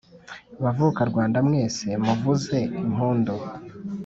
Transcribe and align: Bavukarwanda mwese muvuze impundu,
Bavukarwanda 0.63 1.37
mwese 1.47 1.87
muvuze 2.03 2.57
impundu, 2.83 3.33